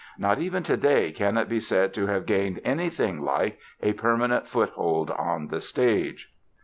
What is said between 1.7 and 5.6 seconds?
to have gained anything like a permanent foothold on